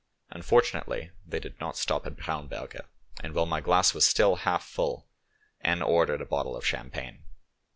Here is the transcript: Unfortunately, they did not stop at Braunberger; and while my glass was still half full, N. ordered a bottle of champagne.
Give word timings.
Unfortunately, 0.31 1.11
they 1.27 1.39
did 1.39 1.59
not 1.59 1.77
stop 1.77 2.07
at 2.07 2.15
Braunberger; 2.15 2.87
and 3.23 3.35
while 3.35 3.45
my 3.45 3.61
glass 3.61 3.93
was 3.93 4.03
still 4.07 4.37
half 4.37 4.63
full, 4.65 5.07
N. 5.63 5.83
ordered 5.83 6.21
a 6.21 6.25
bottle 6.25 6.57
of 6.57 6.65
champagne. 6.65 7.23